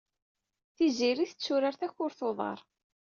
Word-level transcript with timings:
Tiziri 0.75 1.25
tetturar 1.29 1.75
takurt 1.79 2.19
n 2.23 2.25
uḍar. 2.29 2.59